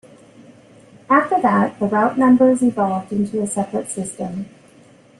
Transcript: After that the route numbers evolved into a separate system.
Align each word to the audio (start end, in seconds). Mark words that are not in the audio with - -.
After 1.11 1.39
that 1.43 1.77
the 1.79 1.85
route 1.85 2.17
numbers 2.17 2.63
evolved 2.63 3.11
into 3.13 3.39
a 3.39 3.45
separate 3.45 3.87
system. 3.87 4.47